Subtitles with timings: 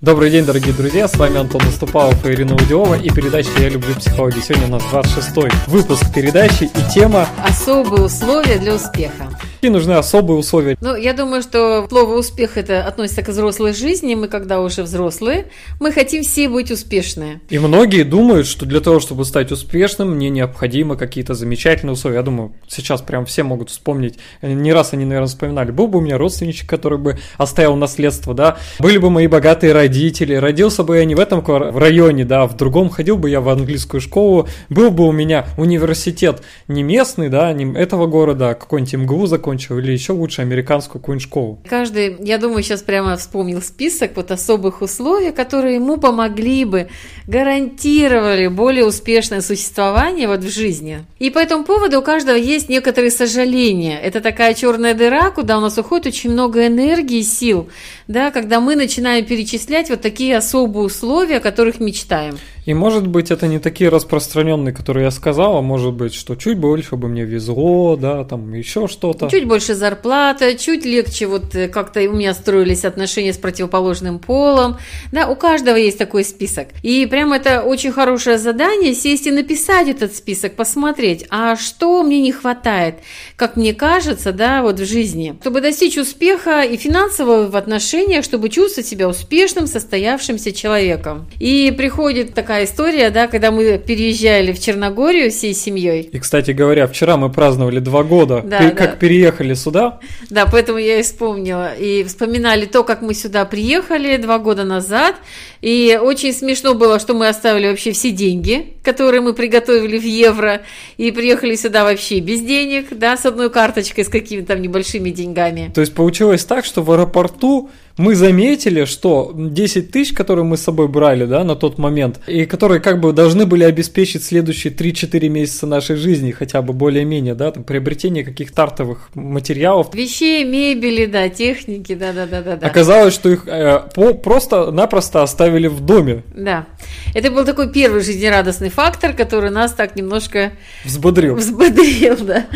[0.00, 3.94] Добрый день, дорогие друзья, с вами Антон Наступалов и Ирина Удиова и передача «Я люблю
[3.94, 4.42] психологию».
[4.42, 9.28] Сегодня у нас 26-й выпуск передачи и тема «Особые условия для успеха».
[9.62, 10.76] И нужны особые условия.
[10.80, 14.14] Ну, я думаю, что слово «успех» это относится к взрослой жизни.
[14.14, 15.48] Мы, когда уже взрослые,
[15.80, 17.40] мы хотим все быть успешные.
[17.50, 22.16] И многие думают, что для того, чтобы стать успешным, мне необходимы какие-то замечательные условия.
[22.16, 24.18] Я думаю, сейчас прям все могут вспомнить.
[24.40, 25.70] Не раз они, наверное, вспоминали.
[25.70, 28.56] Был бы у меня родственничек, который бы оставил наследство, да.
[28.78, 30.34] Были бы мои богатые родители.
[30.34, 32.88] Родился бы я не в этом районе, да, а в другом.
[32.88, 34.48] Ходил бы я в английскую школу.
[34.70, 39.49] Был бы у меня университет не местный, да, не этого города, а какой-нибудь МГУ закончил
[39.50, 41.58] закончил, или еще лучше американскую какую-нибудь школу.
[41.68, 46.88] Каждый, я думаю, сейчас прямо вспомнил список вот особых условий, которые ему помогли бы,
[47.26, 51.04] гарантировали более успешное существование вот в жизни.
[51.18, 53.98] И по этому поводу у каждого есть некоторые сожаления.
[54.00, 57.68] Это такая черная дыра, куда у нас уходит очень много энергии, сил,
[58.08, 62.38] да, когда мы начинаем перечислять вот такие особые условия, о которых мечтаем.
[62.70, 66.56] И может быть это не такие распространенные, которые я сказал, а может быть, что чуть
[66.56, 69.28] больше бы мне везло, да, там еще что-то.
[69.28, 74.76] Чуть больше зарплата, чуть легче вот э, как-то у меня строились отношения с противоположным полом.
[75.10, 76.68] Да, у каждого есть такой список.
[76.84, 82.20] И прямо это очень хорошее задание сесть и написать этот список, посмотреть, а что мне
[82.20, 83.00] не хватает,
[83.34, 85.36] как мне кажется, да, вот в жизни.
[85.40, 91.28] Чтобы достичь успеха и финансового в отношениях, чтобы чувствовать себя успешным, состоявшимся человеком.
[91.40, 96.02] И приходит такая история, да, когда мы переезжали в Черногорию всей семьей.
[96.02, 98.70] И, кстати говоря, вчера мы праздновали два года, да, да.
[98.70, 100.00] как переехали сюда.
[100.28, 101.74] Да, поэтому я и вспомнила.
[101.74, 105.16] И вспоминали то, как мы сюда приехали два года назад.
[105.60, 110.62] И очень смешно было, что мы оставили вообще все деньги, которые мы приготовили в евро,
[110.96, 115.70] и приехали сюда вообще без денег, да, с одной карточкой, с какими-то там небольшими деньгами.
[115.74, 120.62] То есть получилось так, что в аэропорту мы заметили, что 10 тысяч, которые мы с
[120.62, 125.28] собой брали, да, на тот момент, и которые как бы должны были обеспечить следующие 3-4
[125.28, 129.94] месяца нашей жизни, хотя бы более-менее, да, там, приобретение каких-то артовых материалов.
[129.94, 132.56] Вещей, мебели, да, техники, да-да-да.
[132.56, 132.66] да.
[132.66, 136.22] Оказалось, что их э, по, просто-напросто оставили в доме.
[136.34, 136.66] Да.
[137.14, 140.52] Это был такой первый жизнерадостный фактор, который нас так немножко...
[140.84, 141.36] Взбодрил.
[141.36, 142.46] Взбодрил, да.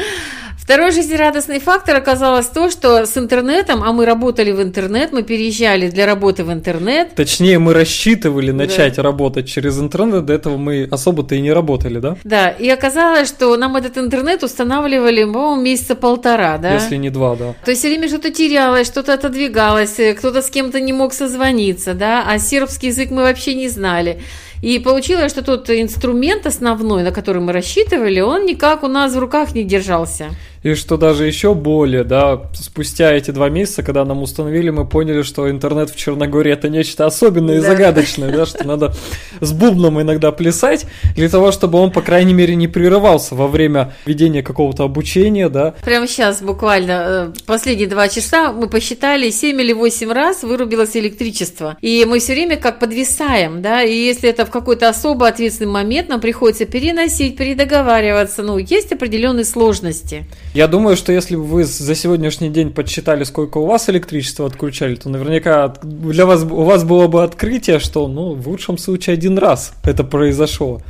[0.64, 5.90] Второй жизнерадостный фактор оказалось то, что с интернетом, а мы работали в интернет, мы переезжали
[5.90, 7.14] для работы в интернет.
[7.14, 9.02] Точнее, мы рассчитывали начать да.
[9.02, 12.16] работать через интернет, до этого мы особо-то и не работали, да?
[12.24, 16.72] Да, и оказалось, что нам этот интернет устанавливали, по-моему, месяца полтора, да?
[16.72, 17.54] Если не два, да.
[17.62, 22.24] То есть все время что-то терялось, что-то отодвигалось, кто-то с кем-то не мог созвониться, да,
[22.26, 24.22] а сербский язык мы вообще не знали.
[24.62, 29.18] И получилось, что тот инструмент основной, на который мы рассчитывали, он никак у нас в
[29.18, 30.30] руках не держался.
[30.64, 35.20] И что даже еще более, да, спустя эти два месяца, когда нам установили, мы поняли,
[35.20, 37.68] что интернет в Черногории это нечто особенное и да.
[37.68, 38.94] загадочное, да, что надо
[39.42, 40.86] с бубном иногда плясать
[41.16, 45.74] для того, чтобы он, по крайней мере, не прерывался во время ведения какого-то обучения, да.
[45.84, 51.76] Прямо сейчас буквально э, последние два часа мы посчитали 7 или 8 раз вырубилось электричество.
[51.82, 56.08] И мы все время как подвисаем, да, и если это в какой-то особо ответственный момент,
[56.08, 60.24] нам приходится переносить, передоговариваться, ну, есть определенные сложности.
[60.54, 64.94] Я думаю, что если бы вы за сегодняшний день подсчитали, сколько у вас электричества отключали,
[64.94, 69.36] то наверняка для вас у вас было бы открытие, что ну, в лучшем случае один
[69.36, 70.80] раз это произошло.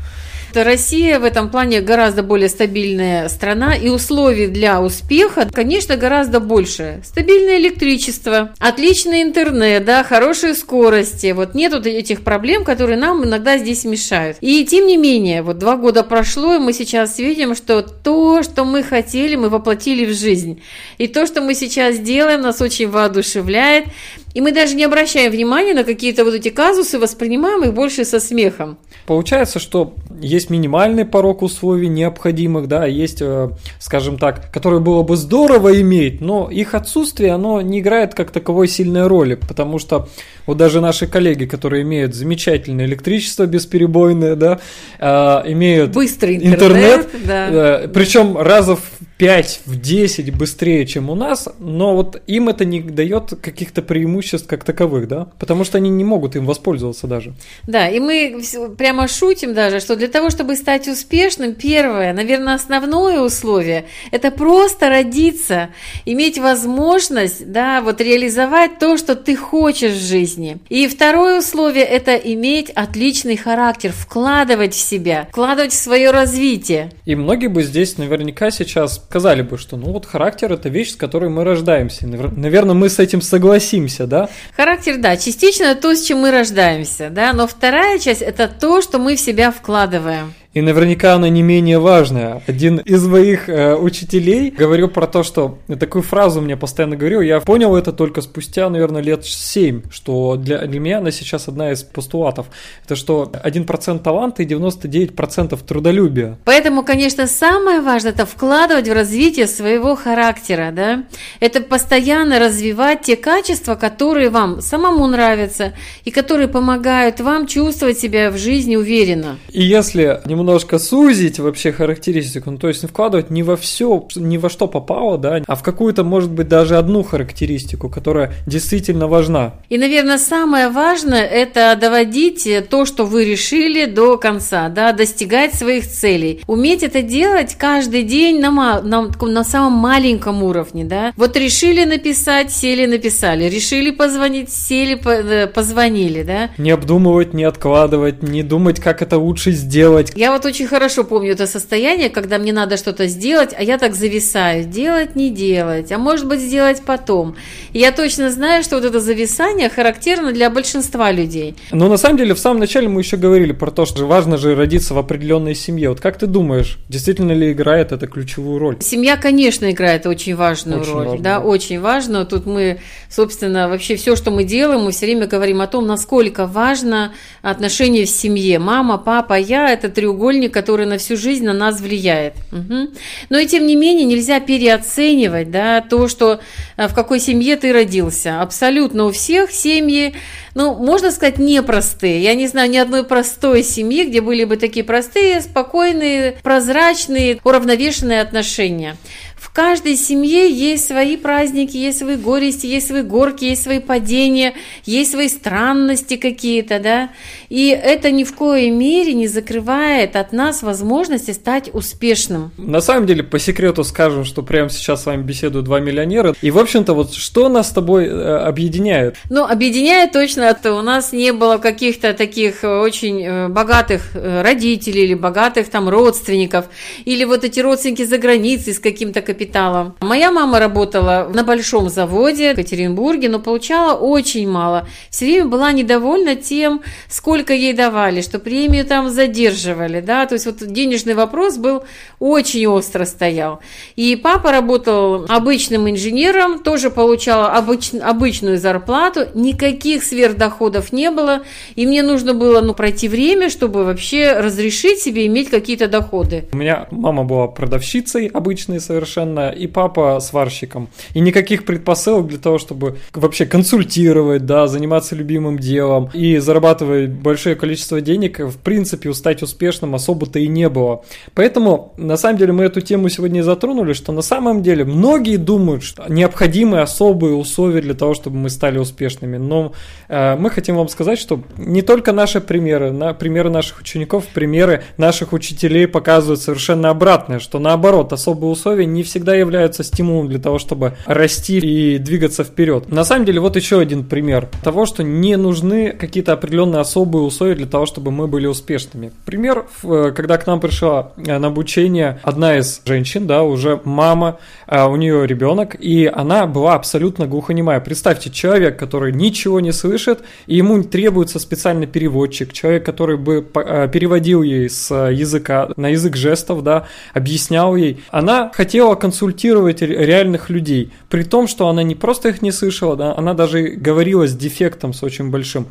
[0.62, 7.00] Россия в этом плане гораздо более стабильная страна, и условий для успеха, конечно, гораздо больше.
[7.02, 11.32] Стабильное электричество, отличный интернет, да, хорошие скорости.
[11.32, 14.36] Вот нет вот этих проблем, которые нам иногда здесь мешают.
[14.40, 18.64] И тем не менее, вот два года прошло, и мы сейчас видим, что то, что
[18.64, 20.62] мы хотели, мы воплотили в жизнь.
[20.98, 23.86] И то, что мы сейчас делаем, нас очень воодушевляет.
[24.34, 28.18] И мы даже не обращаем внимания на какие-то вот эти казусы, воспринимаем их больше со
[28.18, 28.78] смехом.
[29.06, 35.16] Получается, что есть минимальный порог условий необходимых, да, есть, э, скажем так, которые было бы
[35.16, 40.08] здорово иметь, но их отсутствие, оно не играет как таковой сильной роли, потому что
[40.46, 44.58] вот даже наши коллеги, которые имеют замечательное электричество бесперебойное, да,
[44.98, 47.82] э, имеют быстрый интернет, интернет да.
[47.84, 48.82] э, причем раза в
[49.24, 54.46] 5, в 10 быстрее, чем у нас, но вот им это не дает каких-то преимуществ
[54.46, 57.32] как таковых, да, потому что они не могут им воспользоваться даже.
[57.66, 58.42] Да, и мы
[58.76, 64.90] прямо шутим даже, что для того, чтобы стать успешным, первое, наверное, основное условие– это просто
[64.90, 65.70] родиться,
[66.04, 70.58] иметь возможность, да, вот реализовать то, что ты хочешь в жизни.
[70.68, 76.90] И второе условие– это иметь отличный характер, вкладывать в себя, вкладывать в свое развитие.
[77.06, 80.96] И многие бы здесь наверняка сейчас сказали бы, что ну вот характер это вещь, с
[80.96, 82.04] которой мы рождаемся.
[82.04, 84.28] Наверное, мы с этим согласимся, да?
[84.56, 88.98] Характер, да, частично то, с чем мы рождаемся, да, но вторая часть это то, что
[88.98, 90.34] мы в себя вкладываем.
[90.54, 92.42] И наверняка она не менее важная.
[92.46, 97.40] Один из моих э, учителей говорил про то, что такую фразу мне постоянно говорил, я
[97.40, 101.82] понял это только спустя, наверное, лет 7, что для, для меня она сейчас одна из
[101.82, 102.46] постулатов.
[102.84, 106.38] Это что 1% таланта и 99% трудолюбия.
[106.44, 111.04] Поэтому, конечно, самое важное это вкладывать в развитие своего характера, да?
[111.40, 115.72] Это постоянно развивать те качества, которые вам самому нравятся
[116.04, 119.38] и которые помогают вам чувствовать себя в жизни уверенно.
[119.50, 124.36] И если немного немножко сузить вообще характеристику, ну, то есть вкладывать не во все, ни
[124.36, 129.54] во что попало, да, а в какую-то, может быть, даже одну характеристику, которая действительно важна.
[129.70, 135.88] И, наверное, самое важное– это доводить то, что вы решили, до конца, да, достигать своих
[135.88, 136.42] целей.
[136.46, 141.12] Уметь это делать каждый день на, на, на самом маленьком уровне, да.
[141.16, 146.50] Вот решили написать, сели, написали, решили позвонить, сели, э, позвонили, да.
[146.58, 150.12] Не обдумывать, не откладывать, не думать, как это лучше сделать.
[150.14, 153.94] Я вот очень хорошо помню это состояние, когда мне надо что-то сделать, а я так
[153.94, 154.64] зависаю.
[154.64, 157.36] Делать, не делать, а может быть сделать потом.
[157.72, 161.54] И я точно знаю, что вот это зависание характерно для большинства людей.
[161.70, 164.54] Но на самом деле в самом начале мы еще говорили про то, что важно же
[164.54, 165.90] родиться в определенной семье.
[165.90, 168.76] Вот как ты думаешь, действительно ли играет это ключевую роль?
[168.80, 171.06] Семья, конечно, играет очень важную очень роль.
[171.06, 172.24] Важно, да, очень важно.
[172.24, 176.46] Тут мы, собственно, вообще все, что мы делаем, мы все время говорим о том, насколько
[176.46, 178.58] важно отношение в семье.
[178.58, 182.34] Мама, папа, я– это треугольник треугольник, который на всю жизнь на нас влияет.
[182.52, 182.88] Угу.
[183.28, 186.40] Но и тем не менее нельзя переоценивать да, то, что
[186.76, 188.40] э, в какой семье ты родился.
[188.40, 190.14] Абсолютно у всех семьи,
[190.54, 192.22] ну, можно сказать, непростые.
[192.22, 198.20] Я не знаю ни одной простой семьи, где были бы такие простые, спокойные, прозрачные, уравновешенные
[198.20, 198.96] отношения.
[199.44, 204.54] В каждой семье есть свои праздники, есть свои горести, есть свои горки, есть свои падения,
[204.86, 207.10] есть свои странности какие-то, да.
[207.50, 212.52] И это ни в коей мере не закрывает от нас возможности стать успешным.
[212.56, 216.34] На самом деле, по секрету скажем, что прямо сейчас с вами беседуют два миллионера.
[216.40, 219.16] И, в общем-то, вот что нас с тобой э, объединяет?
[219.28, 225.04] Ну, объединяет точно, это у нас не было каких-то таких э, очень э, богатых родителей
[225.04, 226.64] или богатых там родственников,
[227.04, 229.96] или вот эти родственники за границей с каким-то капиталом.
[230.00, 234.86] Моя мама работала на большом заводе в Екатеринбурге, но получала очень мало.
[235.10, 240.46] Все время была недовольна тем, сколько ей давали, что премию там задерживали, да, то есть
[240.46, 241.82] вот денежный вопрос был
[242.20, 243.60] очень остро стоял.
[243.96, 251.42] И папа работал обычным инженером, тоже получал обыч, обычную зарплату, никаких сверхдоходов не было,
[251.74, 256.44] и мне нужно было, ну, пройти время, чтобы вообще разрешить себе иметь какие-то доходы.
[256.52, 260.88] У меня мама была продавщицей обычной совершенно, совершенно, и папа сварщиком.
[261.14, 267.56] И никаких предпосылок для того, чтобы вообще консультировать, да, заниматься любимым делом и зарабатывать большое
[267.56, 271.02] количество денег, в принципе, стать успешным особо-то и не было.
[271.34, 275.36] Поэтому, на самом деле, мы эту тему сегодня и затронули, что на самом деле многие
[275.36, 279.38] думают, что необходимы особые условия для того, чтобы мы стали успешными.
[279.38, 279.72] Но
[280.08, 284.82] э, мы хотим вам сказать, что не только наши примеры, на примеры наших учеников, примеры
[284.96, 290.58] наших учителей показывают совершенно обратное, что наоборот, особые условия не всегда являются стимулом для того,
[290.58, 292.90] чтобы расти и двигаться вперед.
[292.90, 297.54] На самом деле, вот еще один пример того, что не нужны какие-то определенные особые условия
[297.54, 299.12] для того, чтобы мы были успешными.
[299.24, 304.38] Пример, э, когда к нам пришла э, на обучение одна из женщин, да, уже мама,
[304.66, 307.80] э, у нее ребенок, и она была абсолютно глухонемая.
[307.80, 314.42] Представьте, человек, который ничего не слышит, и ему требуется специальный переводчик, человек, который бы переводил
[314.42, 318.02] ей с языка на язык жестов, да, объяснял ей.
[318.10, 323.16] Она хотела консультировать реальных людей, при том, что она не просто их не слышала, да,
[323.16, 325.66] она даже говорила с дефектом, с очень большим.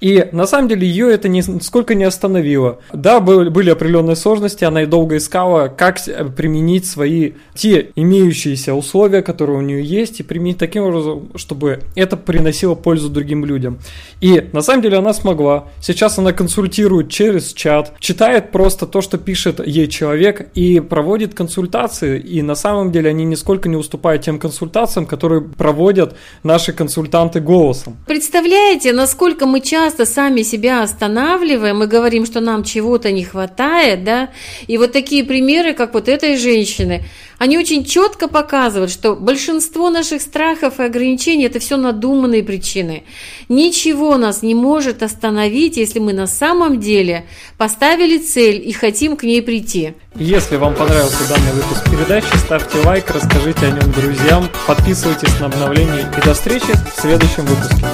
[0.00, 2.80] И на самом деле ее это нисколько не остановило.
[2.92, 5.98] Да, были определенные сложности, она и долго искала, как
[6.36, 12.18] применить свои те имеющиеся условия, которые у нее есть, и применить таким образом, чтобы это
[12.18, 13.78] приносило пользу другим людям.
[14.20, 15.68] И на самом деле она смогла.
[15.80, 22.20] Сейчас она консультирует через чат, читает просто то, что пишет ей человек, и проводит консультации.
[22.20, 27.96] И на самом деле они нисколько не уступают тем консультациям, которые проводят наши консультанты голосом.
[28.06, 34.02] Представляете, насколько мы часто часто сами себя останавливаем и говорим, что нам чего-то не хватает,
[34.02, 34.30] да,
[34.66, 37.04] и вот такие примеры, как вот этой женщины,
[37.38, 43.04] они очень четко показывают, что большинство наших страхов и ограничений– это все надуманные причины.
[43.48, 47.26] Ничего нас не может остановить, если мы на самом деле
[47.56, 49.92] поставили цель и хотим к ней прийти.
[50.16, 56.12] Если вам понравился данный выпуск передачи, ставьте лайк, расскажите о нем друзьям, подписывайтесь на обновления
[56.16, 57.84] и до встречи в следующем выпуске.